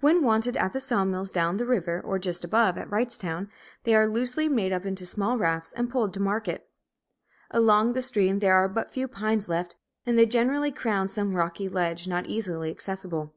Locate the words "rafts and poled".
5.36-6.14